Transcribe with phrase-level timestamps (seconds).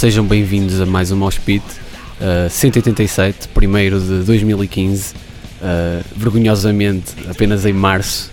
[0.00, 7.74] Sejam bem-vindos a mais um Moshpit, uh, 187, primeiro de 2015, uh, vergonhosamente apenas em
[7.74, 8.30] março,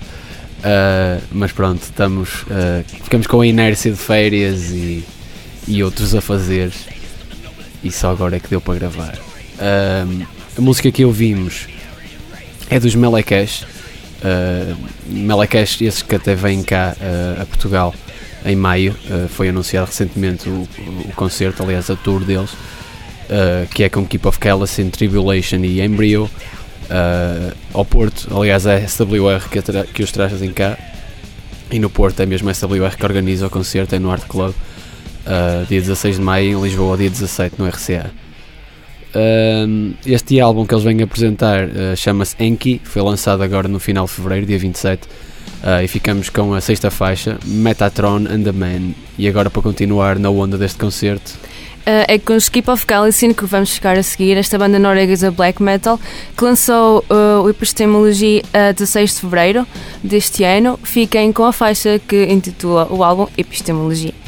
[0.60, 2.46] uh, mas pronto, estamos,
[3.04, 5.04] ficamos com a inércia de férias e,
[5.68, 6.72] e outros a fazer,
[7.84, 9.20] e só agora é que deu para gravar.
[10.58, 11.68] A música que ouvimos
[12.70, 16.96] é dos Melecash, uh, Melecash, esses que até vêm cá
[17.42, 17.94] a Portugal
[18.46, 20.68] em maio, uh, foi anunciado recentemente o,
[21.06, 25.82] o, concerto, aliás, a tour deles, uh, que é com Keep of Callous, Tribulation e
[25.82, 29.62] Embryo, uh, ao Porto, aliás, é a SWR que,
[29.94, 30.78] que os trazem cá,
[31.72, 34.54] e no Porto é mesmo a SWR que organiza o concerto, é no Art Club,
[35.68, 38.10] dia 16 de maio, em Lisboa, dia 17 no RCA.
[40.06, 41.68] este álbum que eles vêm apresentar
[41.98, 45.06] chama-se Enki, foi lançado agora no final de fevereiro, dia 27
[45.64, 48.94] Uh, e ficamos com a sexta faixa, Metatron and the Man.
[49.18, 51.34] E agora para continuar na onda deste concerto.
[51.88, 55.64] Uh, é com Skip of Galaxy que vamos ficar a seguir, esta banda norueguesa Black
[55.64, 56.00] Metal,
[56.38, 59.68] que lançou uh, o Epistemology a 16 de Fevereiro
[60.04, 60.78] deste ano.
[60.84, 64.27] Fiquem com a faixa que intitula o álbum Epistemologia.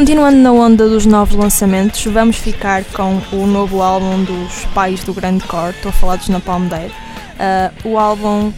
[0.00, 5.12] Continuando na onda dos novos lançamentos, vamos ficar com o novo álbum dos pais do
[5.12, 8.52] Grande Core, estou a falar dos Napalm Dead, uh, o álbum uh,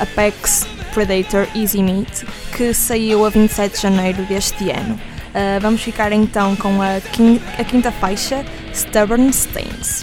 [0.00, 2.24] Apex Predator Easy Meat,
[2.56, 4.94] que saiu a 27 de janeiro deste ano.
[4.94, 10.02] Uh, vamos ficar então com a, quinta, a quinta faixa, Stubborn Stains.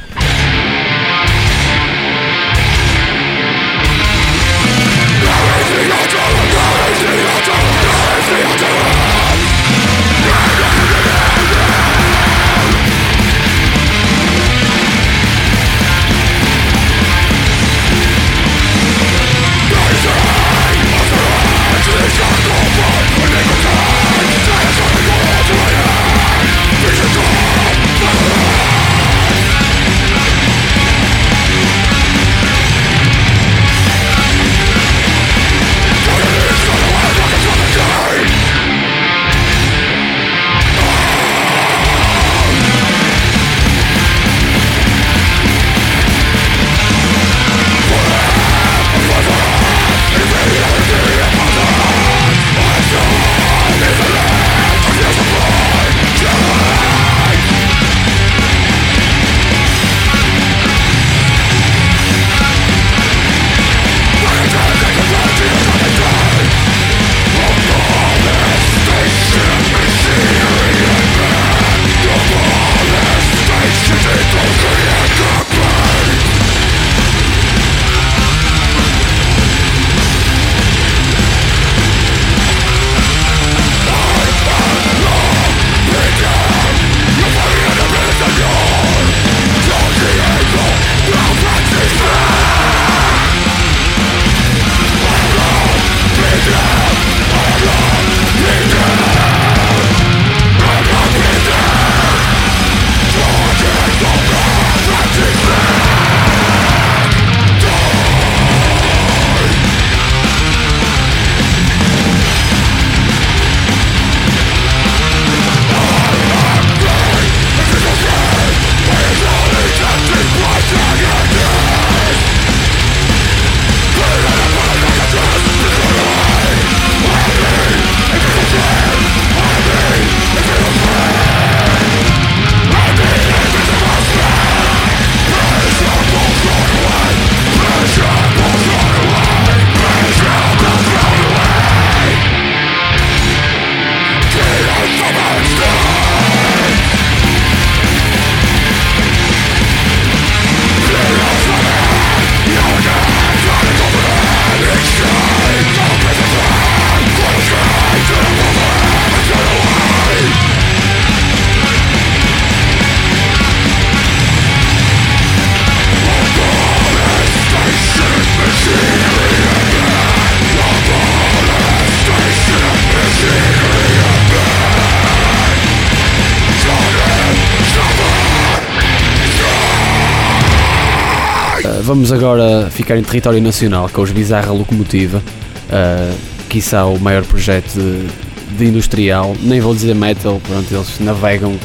[181.94, 186.18] Vamos agora ficar em território nacional com os Bizarra Locomotiva, uh,
[186.50, 191.56] quiçá o maior projeto de, de, industrial, nem vou dizer metal, pronto, eles navegam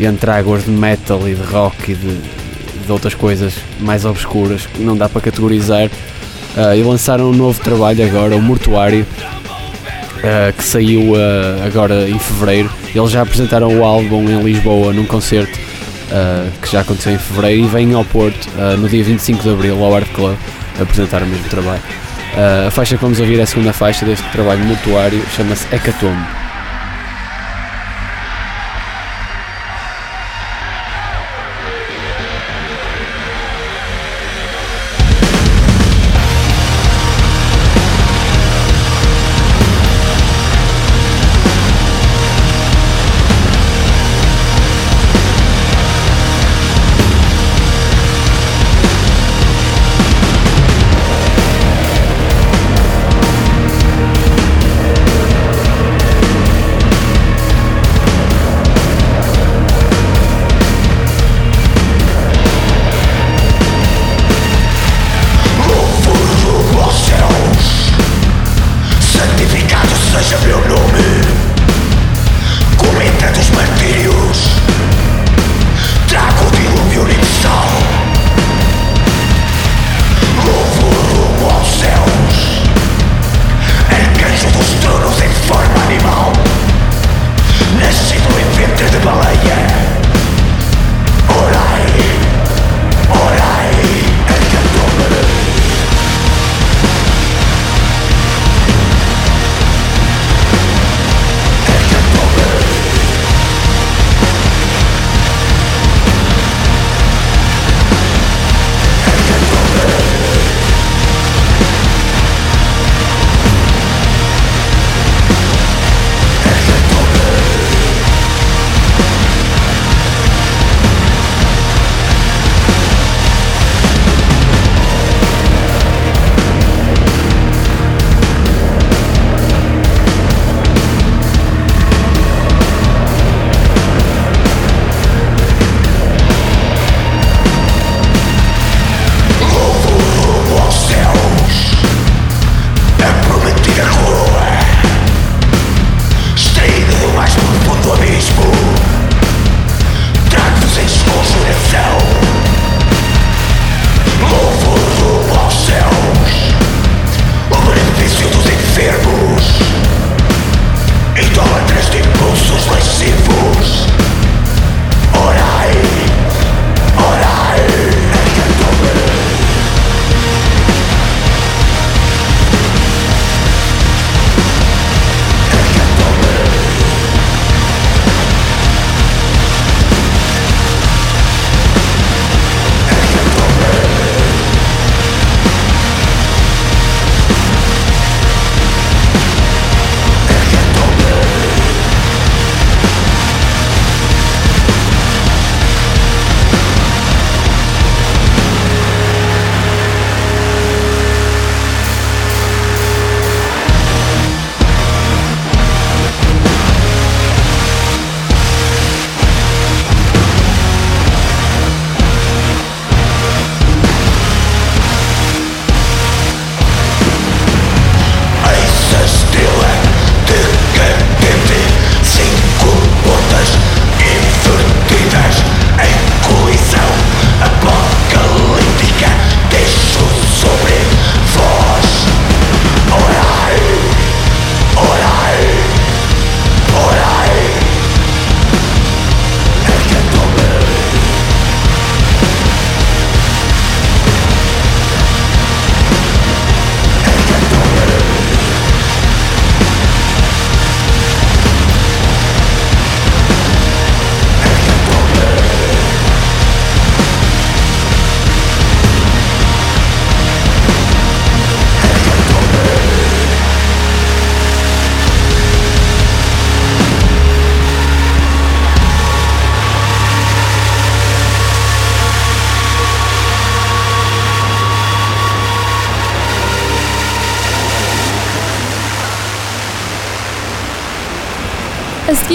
[0.00, 2.16] entre águas de metal e de rock e de,
[2.86, 5.88] de outras coisas mais obscuras que não dá para categorizar.
[6.56, 12.18] Uh, e lançaram um novo trabalho agora, o Mortuário, uh, que saiu uh, agora em
[12.18, 12.70] fevereiro.
[12.94, 15.65] Eles já apresentaram o álbum em Lisboa num concerto
[16.10, 19.50] uh, que já aconteceu em fevereiro, e vêm ao Porto uh, no dia 25 de
[19.50, 20.36] abril ao Art Club
[20.80, 21.82] apresentar o mesmo trabalho.
[22.34, 26.45] Uh, a faixa que vamos ouvir é a segunda faixa deste trabalho mutuário, chama-se Hecatombe.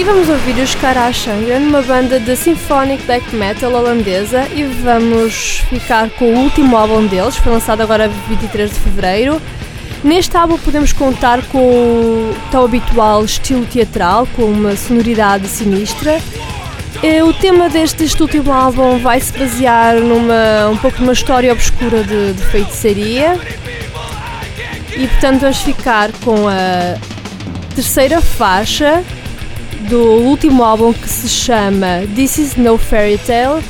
[0.01, 5.61] Seguir vamos ouvir os Kara Shangan, uma banda de symphonic black metal holandesa e vamos
[5.69, 9.39] ficar com o último álbum deles, foi lançado agora 23 de Fevereiro.
[10.03, 16.19] Neste álbum podemos contar com o tão habitual estilo teatral, com uma sonoridade sinistra.
[17.23, 22.03] O tema deste, deste último álbum vai se basear numa um pouco numa história obscura
[22.03, 23.39] de, de feitiçaria
[24.97, 26.97] e portanto vamos ficar com a
[27.75, 29.03] terceira faixa
[29.91, 33.61] do último álbum que se chama This Is No Fairy Tale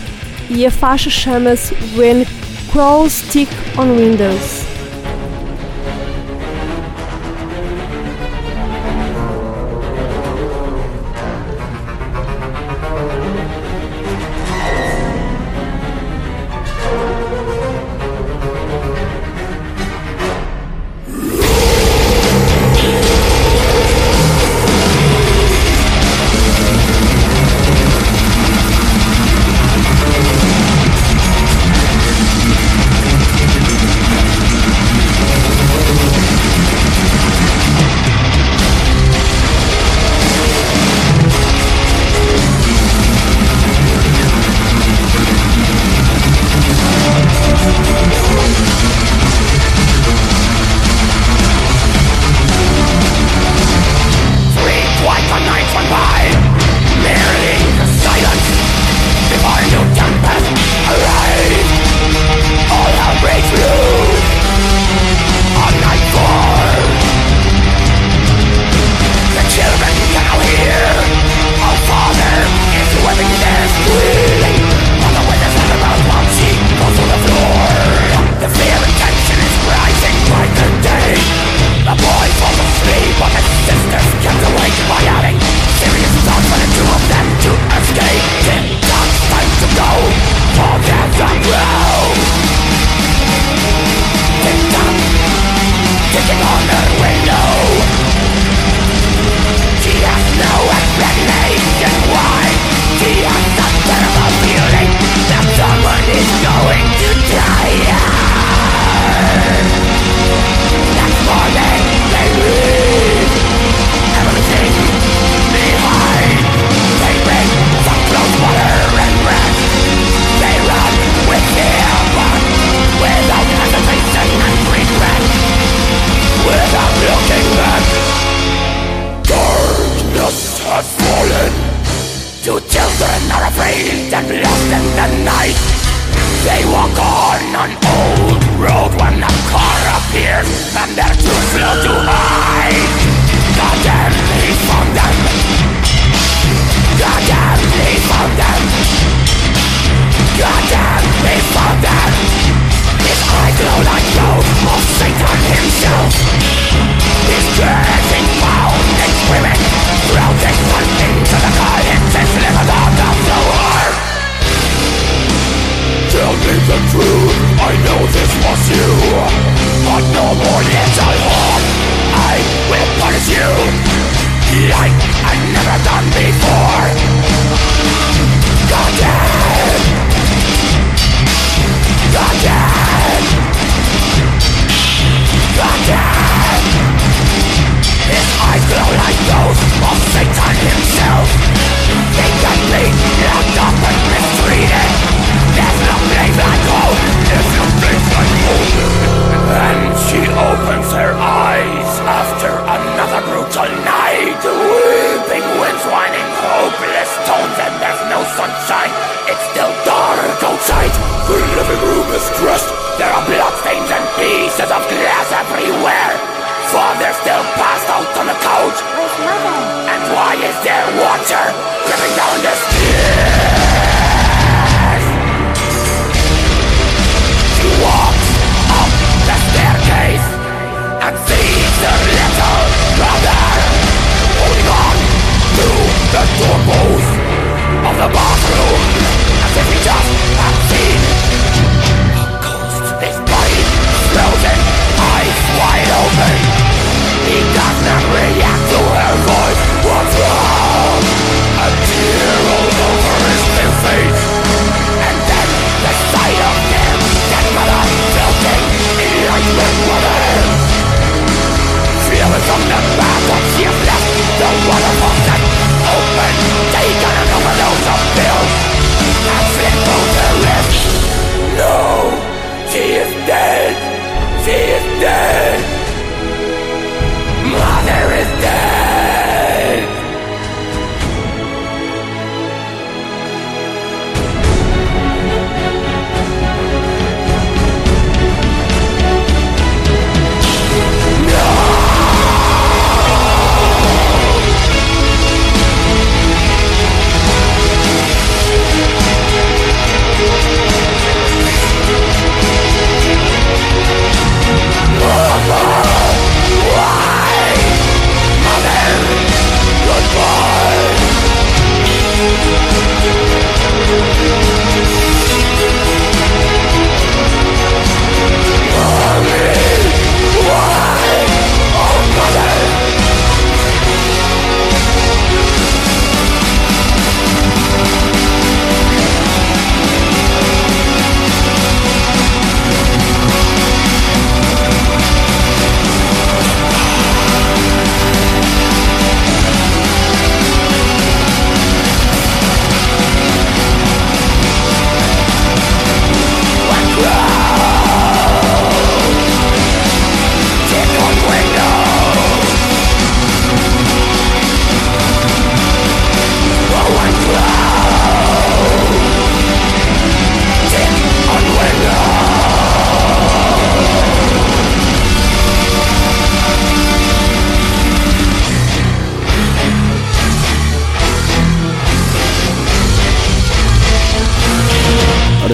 [0.52, 2.28] e a faixa chama-se When
[2.72, 4.71] Crows Stick on Windows.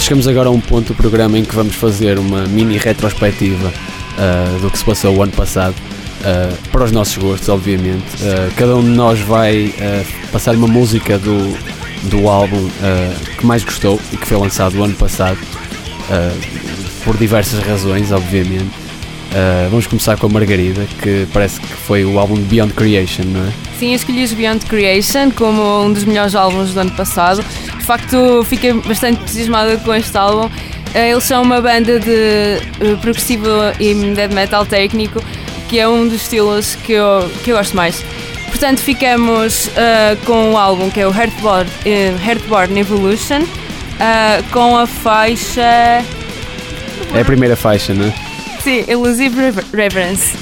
[0.08, 4.60] Chegamos agora a um ponto do programa em que vamos fazer uma mini retrospectiva uh,
[4.62, 5.76] do que se passou o ano passado.
[6.22, 8.06] Uh, para os nossos gostos, obviamente.
[8.22, 9.74] Uh, cada um de nós vai
[10.32, 11.58] passar uma música do,
[12.10, 12.70] do álbum
[13.38, 15.38] que mais gostou e que foi lançado o ano passado,
[17.04, 18.72] por diversas razões, obviamente.
[19.70, 23.52] vamos começar com a Margarida, que parece que foi o álbum Beyond Creation, não é?
[23.78, 27.44] Sim, escolhi Beyond Creation como um dos melhores álbuns do ano passado.
[27.88, 30.50] De facto, fiquei bastante entusiasmada com este álbum.
[30.94, 33.48] Eh, eles são uma banda de eh, progressivo
[33.80, 35.24] e death metal técnico,
[35.70, 38.04] que é um dos estilos que eu, que eu gosto mais.
[38.50, 44.76] Portanto, ficamos uh, com o álbum que é o Heartborn, uh, Heartborn Evolution, uh, com
[44.76, 45.62] a faixa.
[45.62, 48.14] É a primeira faixa, não é?
[48.62, 50.36] Sim, Elusive Reverence.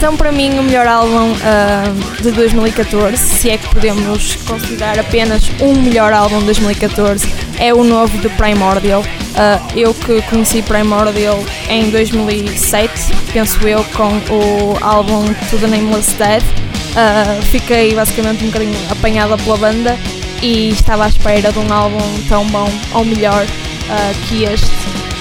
[0.00, 5.50] Então, para mim, o melhor álbum uh, de 2014, se é que podemos considerar apenas
[5.60, 9.02] um melhor álbum de 2014, é o novo de Primordial.
[9.02, 11.38] Uh, eu que conheci Primordial
[11.68, 18.46] em 2007, penso eu, com o álbum To the Nameless Dead, uh, fiquei basicamente um
[18.46, 19.98] bocadinho apanhada pela banda
[20.40, 23.44] e estava à espera de um álbum tão bom ou melhor
[24.26, 24.70] que este.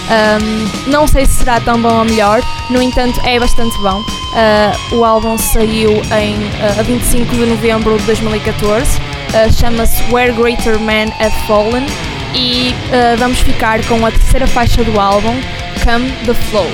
[0.09, 4.18] Um, não sei se será tão bom ou melhor, no entanto, é bastante bom.
[4.29, 10.79] Uh, o álbum saiu em uh, 25 de novembro de 2014, uh, chama-se Where Greater
[10.79, 11.85] Men Have Fallen
[12.35, 12.75] e
[13.17, 15.33] vamos ficar com a terceira faixa do álbum,
[15.83, 16.67] Come the Flow.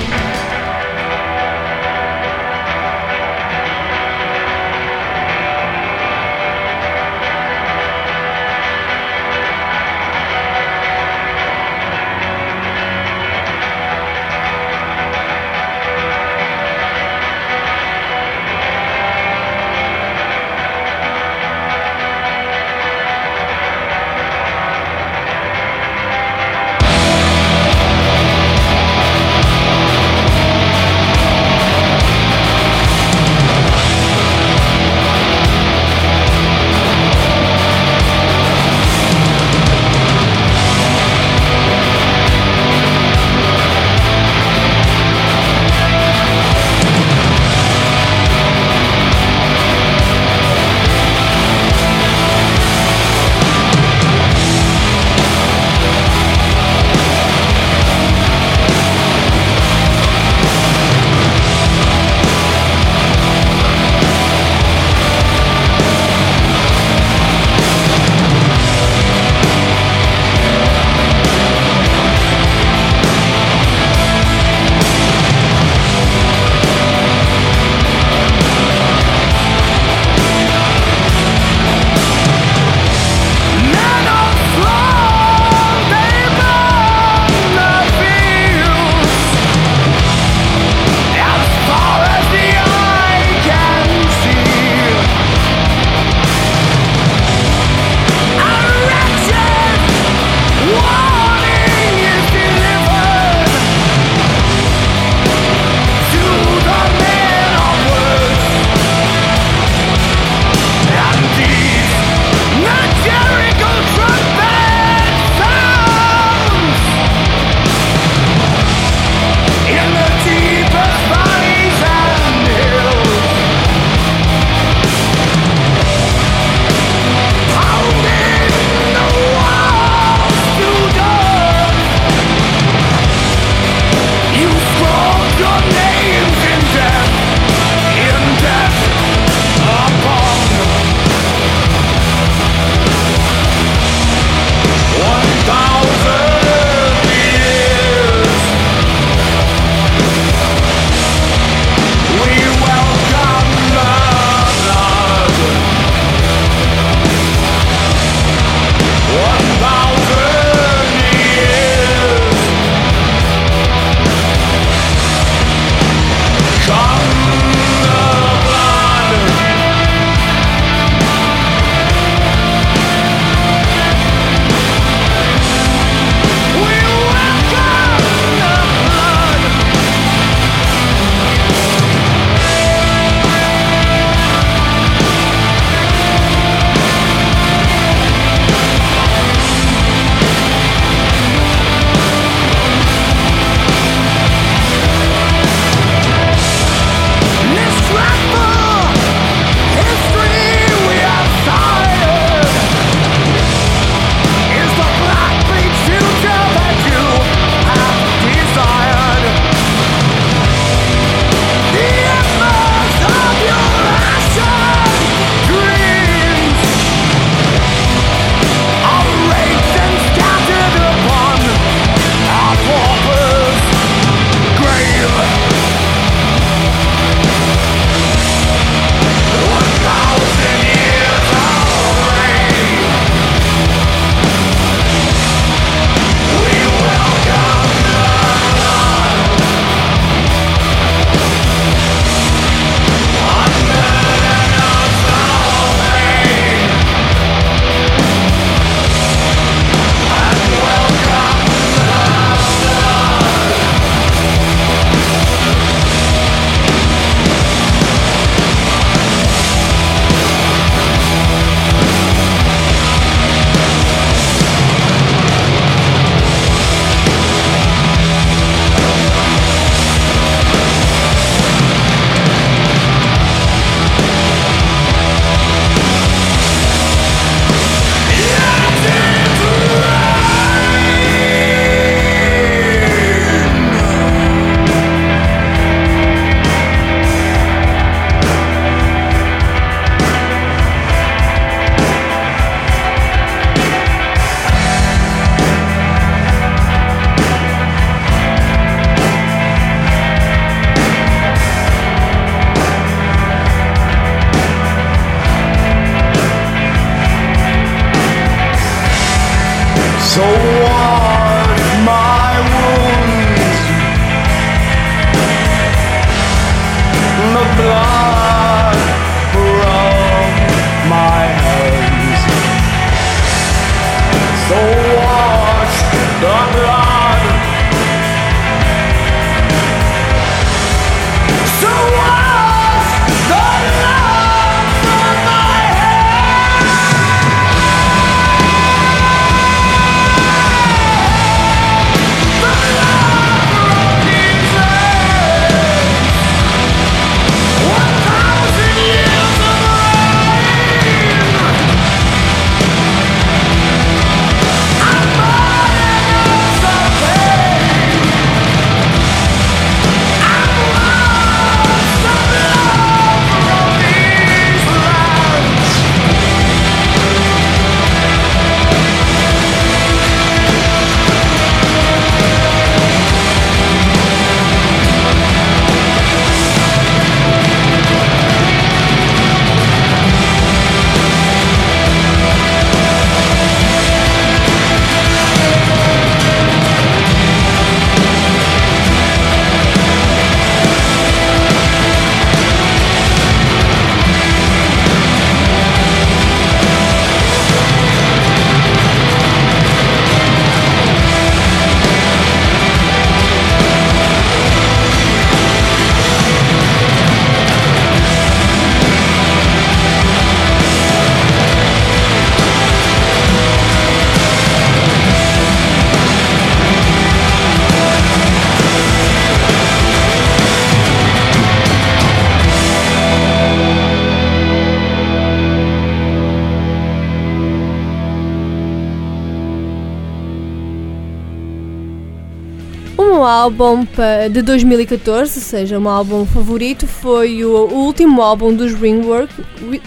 [433.26, 433.86] Álbum
[434.30, 439.28] de 2014, ou seja, um álbum favorito, foi o, o último álbum dos Ringworm,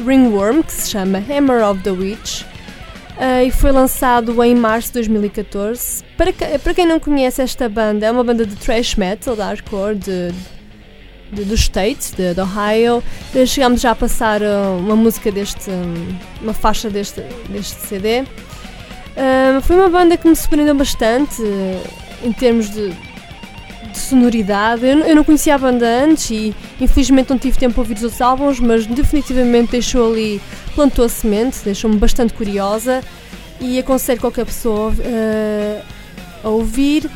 [0.06, 4.94] Ringworm, que se chama Hammer of the Witch, uh, e foi lançado em março de
[4.96, 6.04] 2014.
[6.18, 9.96] Para, para quem não conhece esta banda, é uma banda de thrash metal, de hardcore,
[9.96, 10.32] de,
[11.32, 13.04] de, dos States, de, de Ohio.
[13.34, 15.70] Eh, Chegámos já a passar uh, uma música deste,
[16.42, 18.22] uma faixa deste, deste CD.
[18.22, 21.42] Uh, foi uma banda que me surpreendeu bastante
[22.24, 22.94] em termos de,
[23.92, 24.86] de sonoridade.
[24.86, 28.04] Eu, eu, não conhecia a banda antes e infelizmente não tive tempo para ouvir os
[28.04, 30.42] outros álbuns, mas definitivamente deixou ali,
[30.76, 33.02] plantou a semente, deixou-me bastante curiosa
[33.60, 35.82] e aconselho qualquer pessoa uh,
[36.44, 37.10] a ouvir.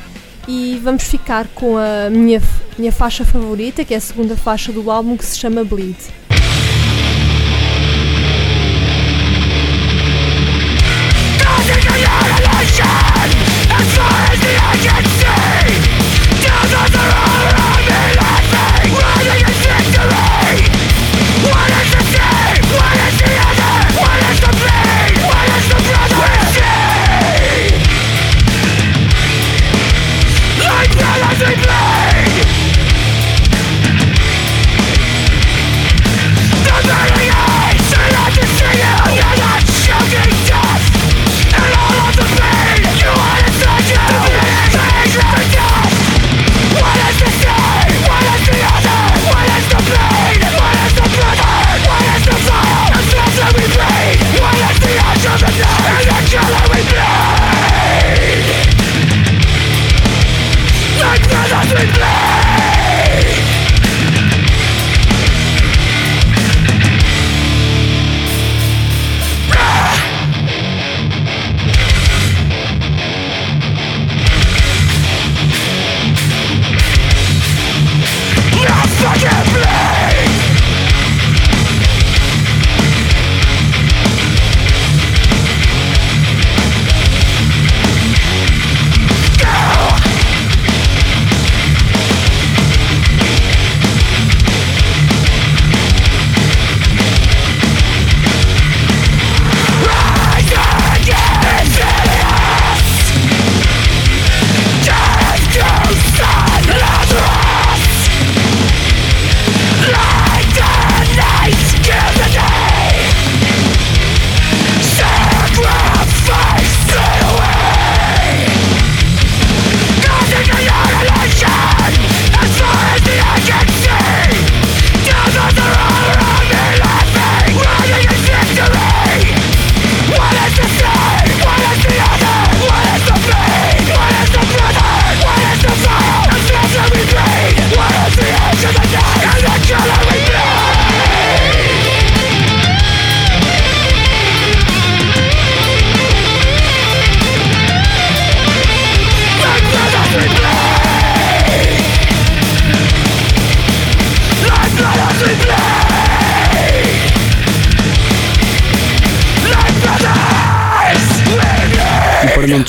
[0.46, 2.42] E vamos ficar com a minha,
[2.78, 5.96] minha faixa favorita, que é a segunda faixa do álbum, que se chama Bleed.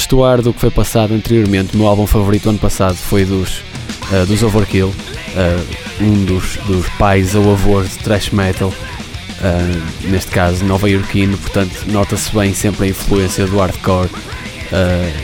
[0.05, 3.61] Destoar do que foi passado anteriormente, o meu álbum favorito ano passado foi dos,
[4.13, 10.31] uh, dos Overkill, uh, um dos, dos pais ou avós de thrash metal, uh, neste
[10.31, 14.11] caso nova-iorquino, portanto nota-se bem sempre a influência do hardcore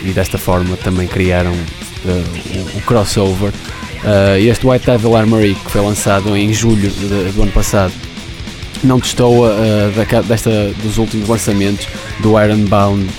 [0.05, 3.53] e desta forma também criaram o, o, crossover.
[4.39, 7.93] este White Devil Armory que foi lançado em julho de, do ano passado
[8.85, 9.53] não destoa
[10.29, 11.89] desta, dos últimos lançamentos
[12.21, 13.11] do Ironbound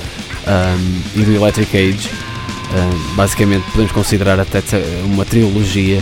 [0.48, 2.10] um, e do Electric Age.
[2.10, 4.62] Uh, basicamente podemos considerar até
[5.04, 6.00] uma trilogia.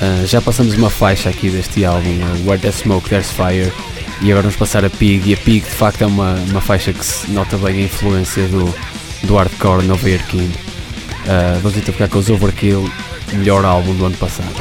[0.00, 3.72] Uh, já passamos uma faixa aqui deste álbum, Where There's Smoke, There's Fire,
[4.20, 5.30] e agora vamos passar a Pig.
[5.30, 8.46] E a Pig de facto é uma, uma faixa que se nota bem a influência
[8.48, 8.72] do,
[9.24, 10.52] do hardcore nova-iorquino.
[11.24, 12.90] Uh, vamos então ficar com os Overkill,
[13.32, 14.54] melhor álbum do ano passado.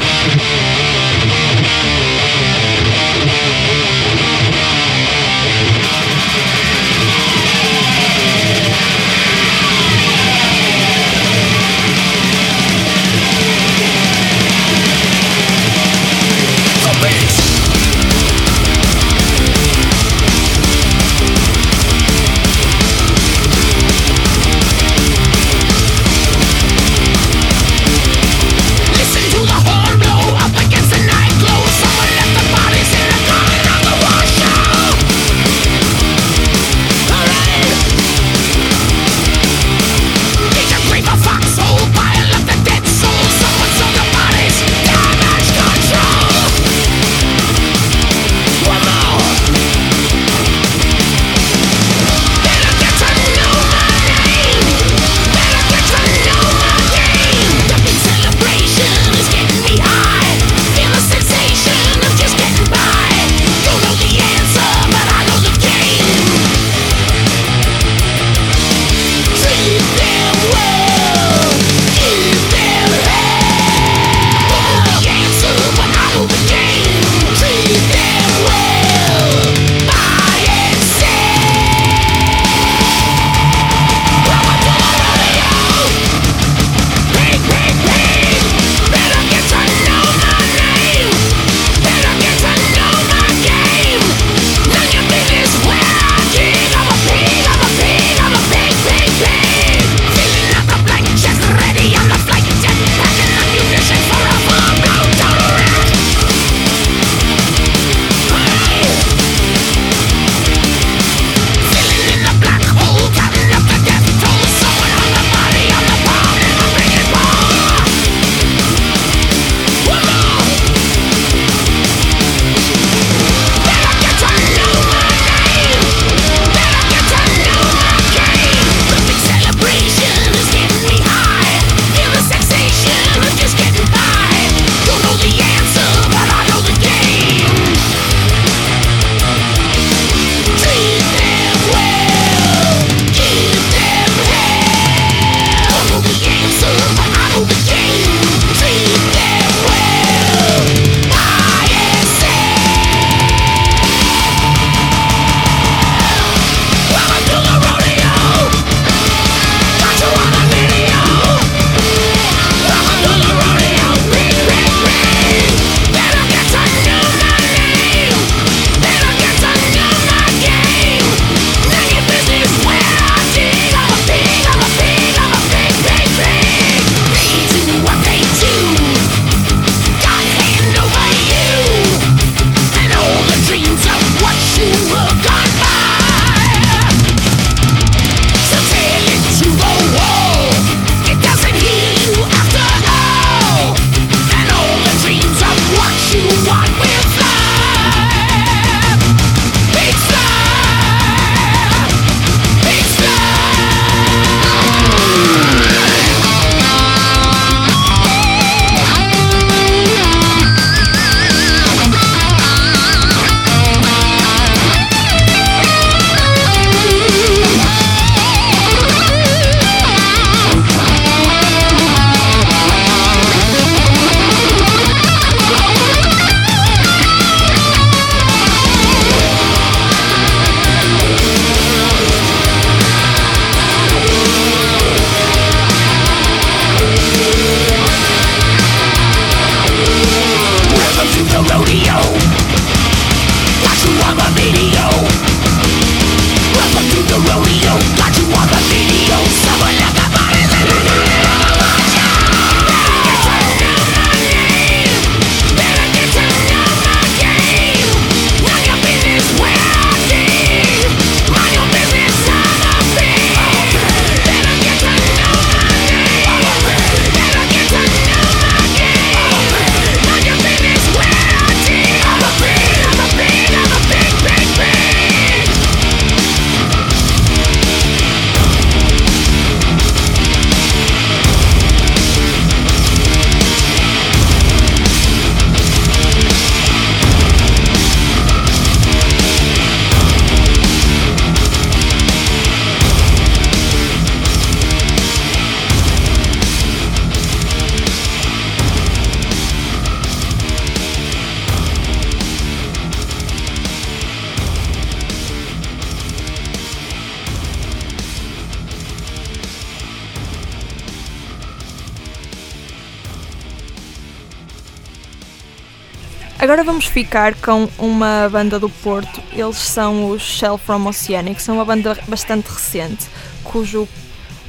[317.04, 319.22] Ficar com uma banda do Porto.
[319.32, 323.06] Eles são os Shell From Oceanic, são uma banda bastante recente,
[323.44, 323.88] cujo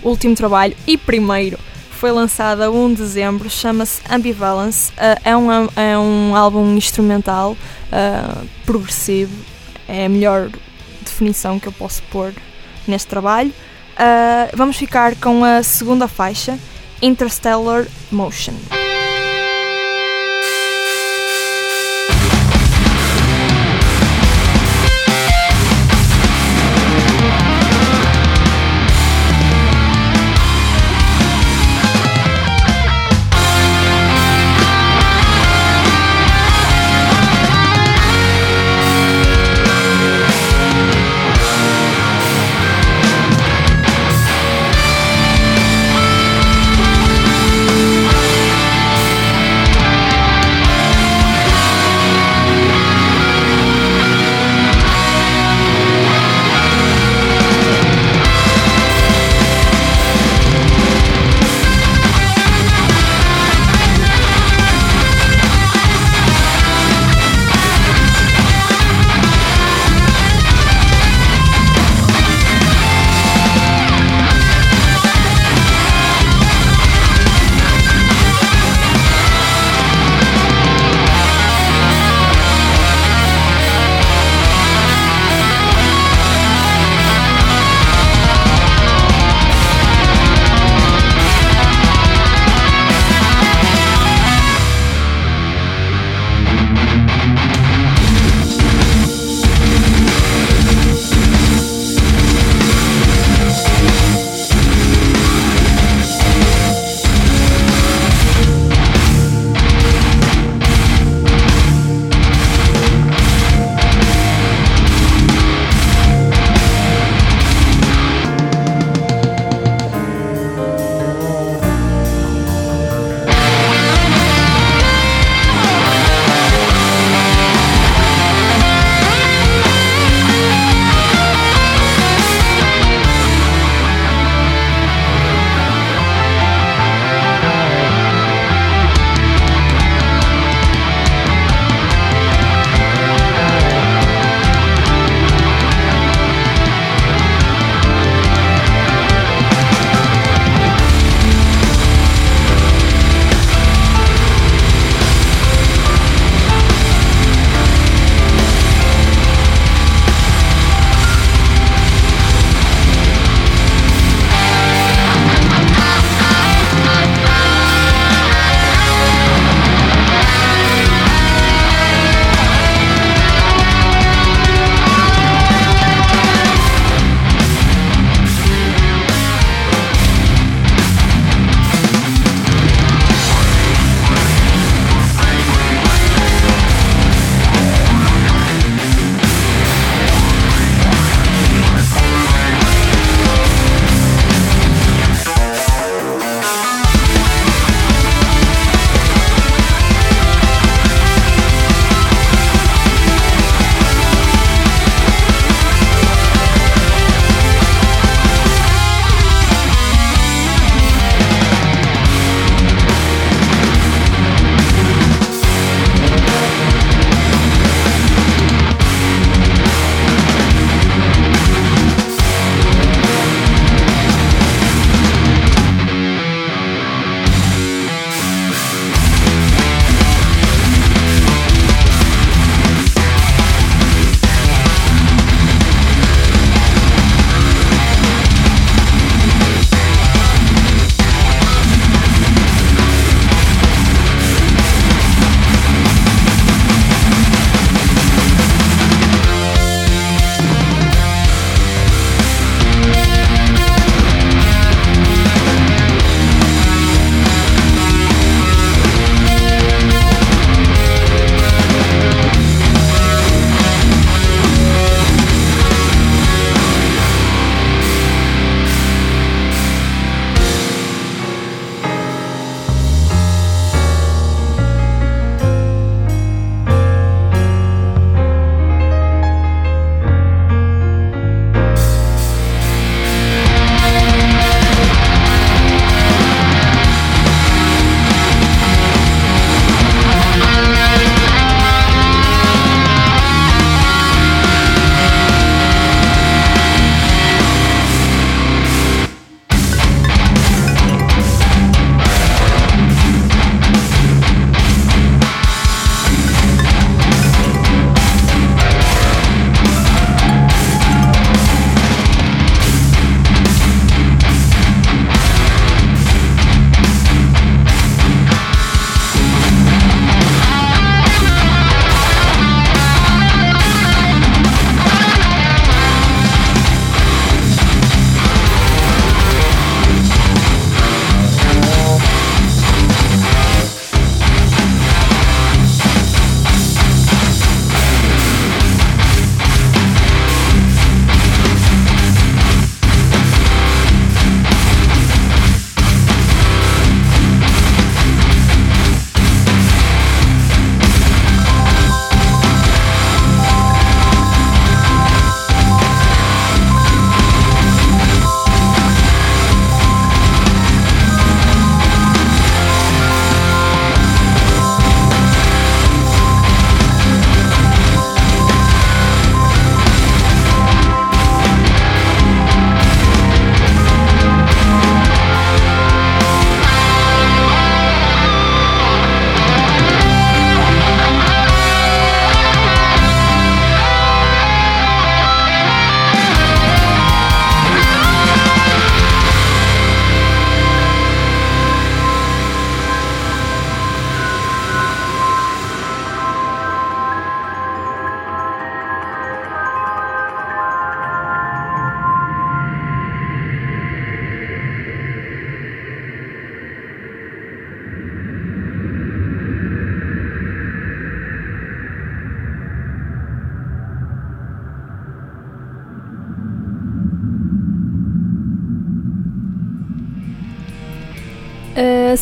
[0.02, 1.58] último trabalho e primeiro
[1.90, 4.90] foi lançado a 1 de dezembro, chama-se Ambivalence.
[4.92, 9.36] Uh, é, um, é um álbum instrumental uh, progressivo,
[9.86, 10.48] é a melhor
[11.02, 12.32] definição que eu posso pôr
[12.86, 13.52] neste trabalho.
[13.92, 16.58] Uh, vamos ficar com a segunda faixa,
[17.02, 18.54] Interstellar Motion.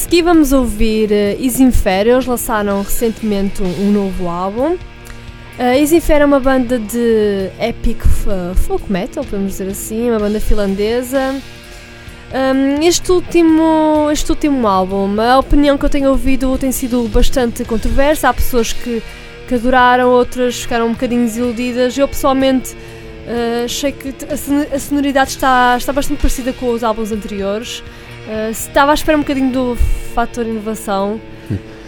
[0.06, 4.74] Seguir vamos ouvir uh, Isinfer, eles lançaram recentemente um, novo álbum.
[5.58, 8.00] Uh, Isinfer é uma banda de epic
[8.54, 11.34] folk metal, podemos dizer assim, uma banda finlandesa.
[12.32, 17.64] Um, este, último, este último álbum, a opinião que eu tenho ouvido tem sido bastante
[17.64, 18.28] controversa.
[18.28, 19.02] Há pessoas que,
[19.48, 21.98] que adoraram, outras ficaram um bocadinho desiludidas.
[21.98, 24.14] Eu pessoalmente uh, achei que
[24.72, 27.82] a sonoridade está, está bastante parecida com os álbuns anteriores.
[28.28, 29.76] Uh, estava à espera um bocadinho do
[30.16, 31.20] fator inovação.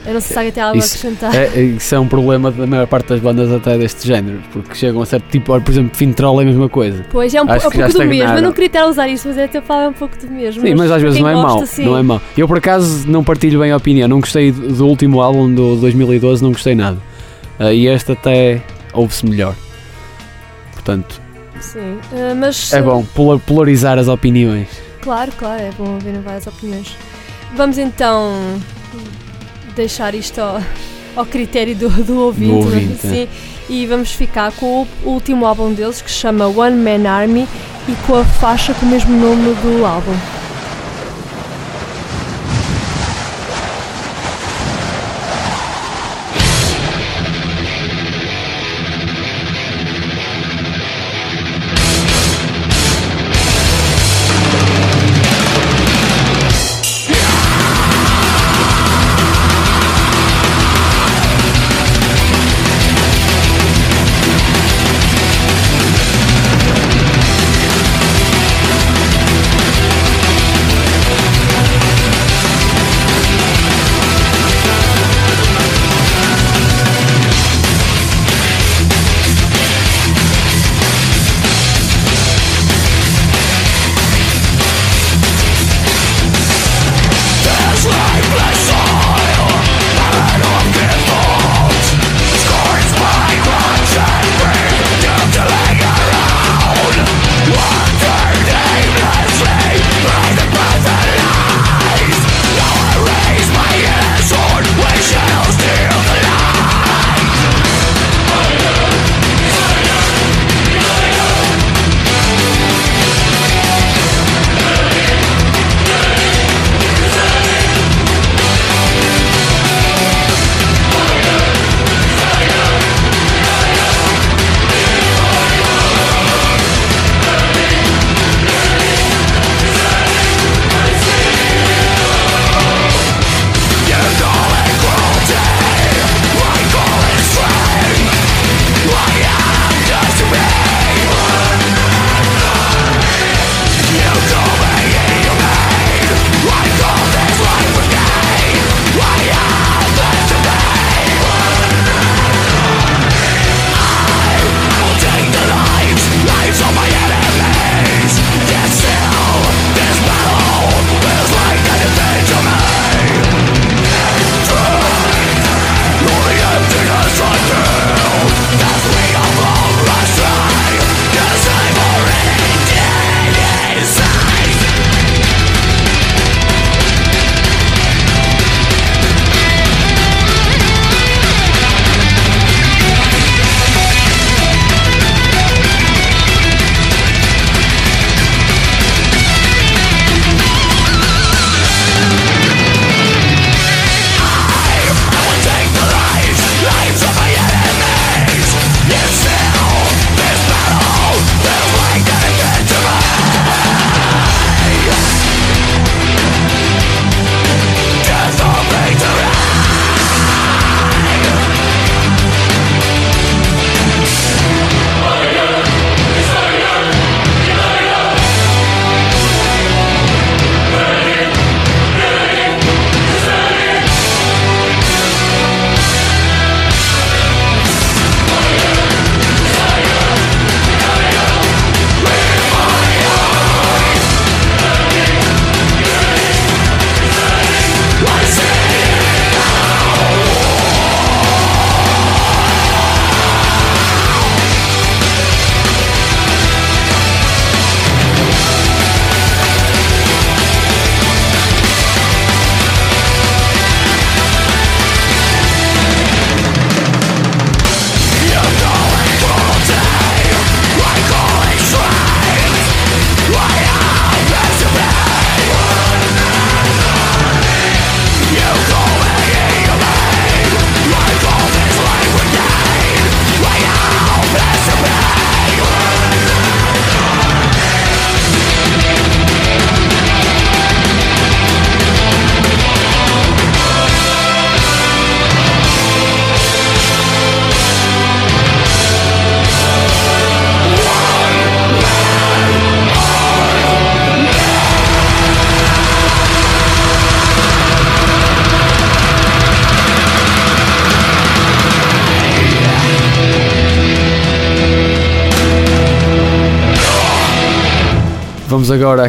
[0.06, 1.34] Eu não sei se tem algo isso, a acrescentar.
[1.34, 5.02] É, isso é um problema da maior parte das bandas até deste género, porque chegam
[5.02, 7.04] a ser tipo, por exemplo, fim de troll é a mesma coisa.
[7.10, 8.36] Pois, é um, é um pouco do mesmo.
[8.36, 10.62] Eu não queria estar a usar isso, mas é até falar um pouco do mesmo.
[10.62, 11.62] Sim, mas, mas às vezes não é mau.
[11.62, 11.84] Assim...
[11.84, 12.20] Não é mau.
[12.36, 14.08] Eu por acaso não partilho bem a opinião.
[14.08, 16.98] Não gostei do último álbum do 2012, não gostei nada.
[17.58, 18.62] Uh, e este até
[18.92, 19.54] ouve-se melhor.
[20.72, 21.20] Portanto,
[21.60, 22.72] Sim, uh, mas.
[22.72, 23.04] É bom
[23.46, 24.68] polarizar as opiniões.
[25.00, 26.96] Claro, claro, é bom ouvir várias opiniões.
[27.54, 28.60] Vamos então
[29.74, 30.60] deixar isto ao,
[31.16, 33.10] ao critério do, do ouvinte, do ouvinte é?
[33.10, 33.28] Sim,
[33.68, 37.46] e vamos ficar com o último álbum deles que se chama One Man Army
[37.88, 40.14] e com a faixa com o mesmo nome do álbum.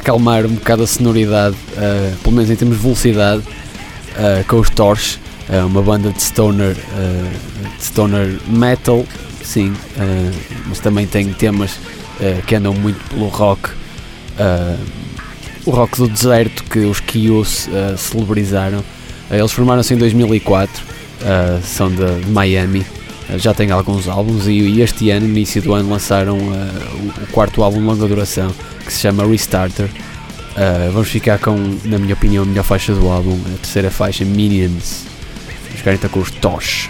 [0.09, 4.69] Acalmar um bocado a sonoridade, uh, pelo menos em termos de velocidade, uh, com os
[4.71, 9.05] Torch, uh, uma banda de stoner, de stoner metal,
[9.43, 9.73] sim,
[10.67, 11.77] mas também tem temas
[12.45, 13.69] que andam muito pelo rock,
[15.65, 18.83] o rock do deserto que os Kios celebrizaram.
[19.31, 20.83] eles formaram-se em 2004,
[21.63, 22.85] são de, de Miami
[23.37, 27.27] já tem alguns álbuns e, este ano, no início do ano, lançaram uh, o, o,
[27.31, 28.51] quarto álbum de longa duração
[28.85, 29.85] que se chama Restarter.
[29.85, 31.55] Uh, vamos ficar com,
[31.85, 35.05] na minha opinião, a melhor faixa do álbum, a terceira faixa, Minions.
[35.63, 36.89] Vamos ficar então com os Tosh.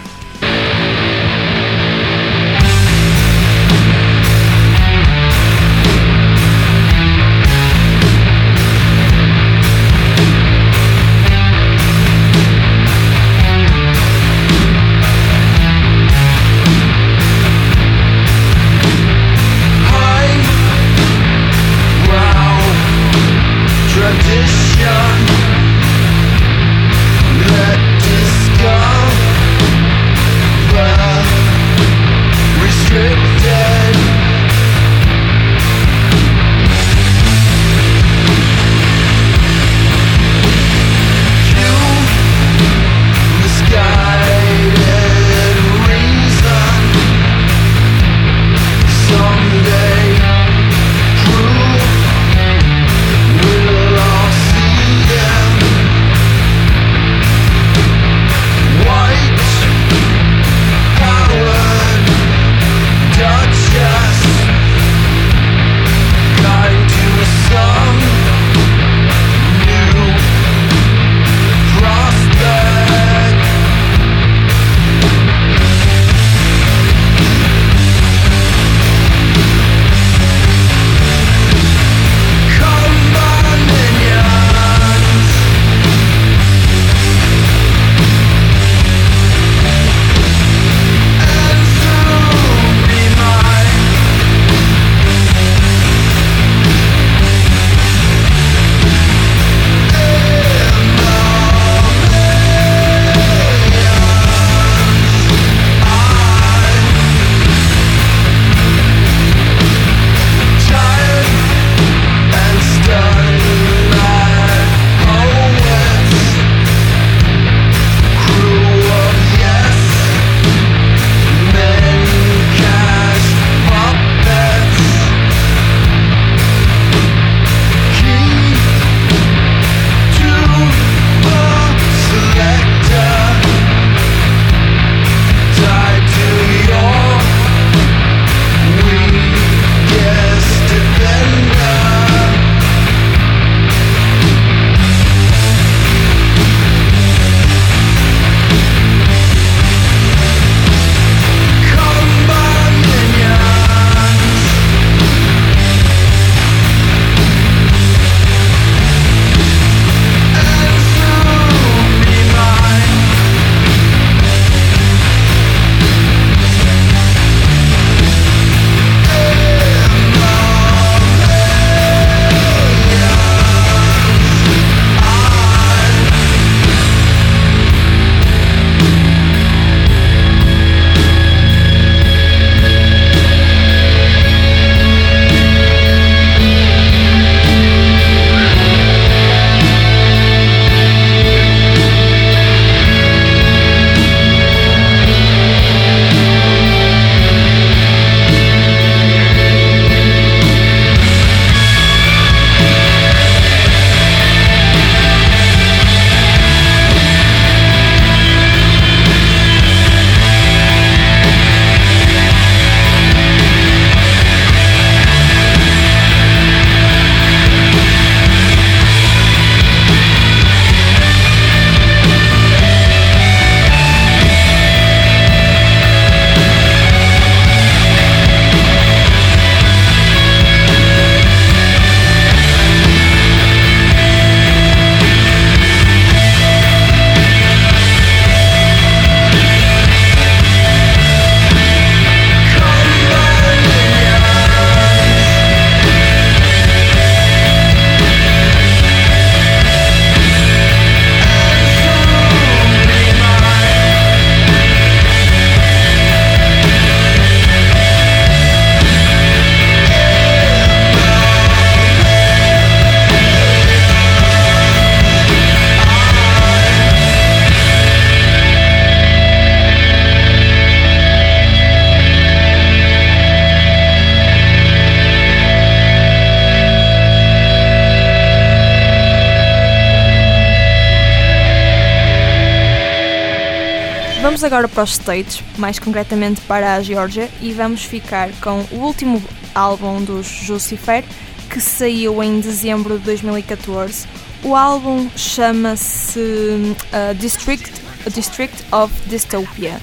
[284.40, 288.76] Vamos agora para os States, mais concretamente para a Geórgia, e vamos ficar com o
[288.76, 289.22] último
[289.54, 291.04] álbum dos Jucifer,
[291.50, 294.06] que saiu em dezembro de 2014.
[294.42, 297.70] O álbum chama-se uh, District,
[298.14, 299.78] District of Dystopia.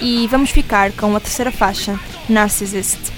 [0.00, 1.98] E vamos ficar com a terceira faixa,
[2.30, 3.17] Narcissist.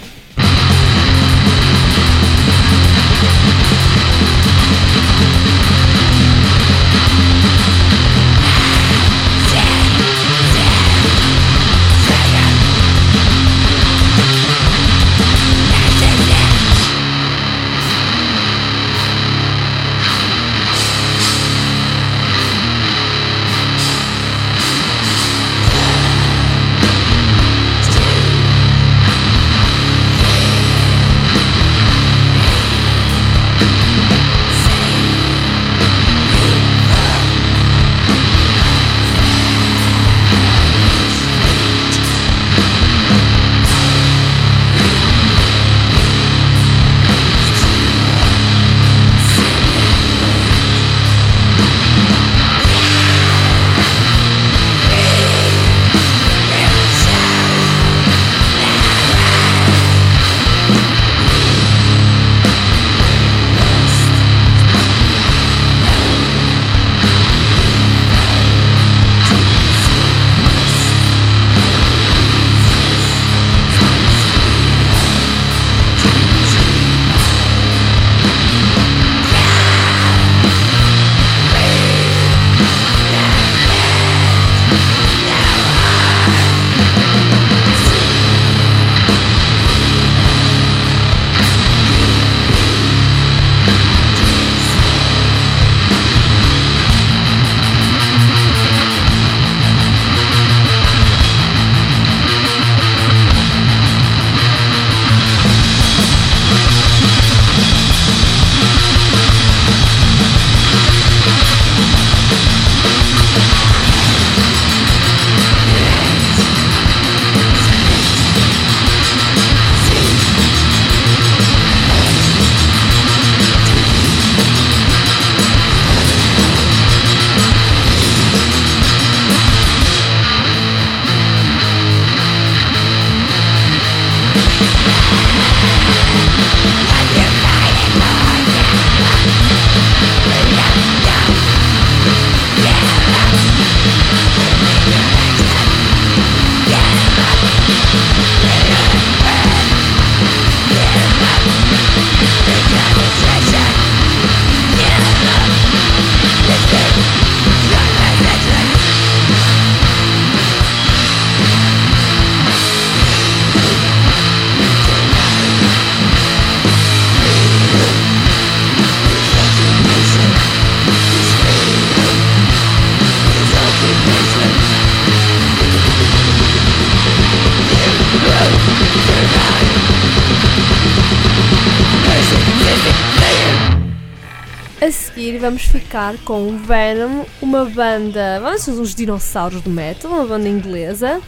[185.81, 191.21] Ficar com Venom, uma banda, vamos dizer, uns dinossauros do metal, uma banda inglesa.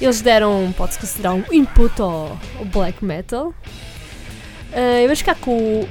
[0.00, 3.48] Eles deram, pode-se considerar um input ao, ao black metal.
[3.48, 5.88] Uh, vamos ficar com o,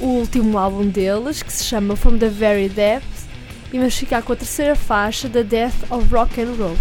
[0.00, 3.26] o, último álbum deles, que se chama From the Very Depths,
[3.72, 6.76] e vamos ficar com a terceira faixa, The Death of Rock and Roll.